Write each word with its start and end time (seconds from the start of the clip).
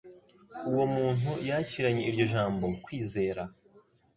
Uwo 0.69 0.83
muntu 0.95 1.29
yakiranye 1.49 2.03
iryo 2.09 2.25
jambo 2.33 2.65
kwizera. 2.83 3.41